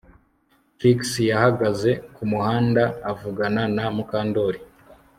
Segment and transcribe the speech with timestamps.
[0.77, 0.99] Trix
[1.31, 4.59] yahagaze kumuhanda avugana na Mukandoli